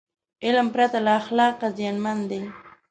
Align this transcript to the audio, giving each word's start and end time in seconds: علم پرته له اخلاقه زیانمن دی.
علم 0.45 0.67
پرته 0.73 0.97
له 1.05 1.11
اخلاقه 1.21 1.67
زیانمن 1.77 2.17
دی. 2.29 2.41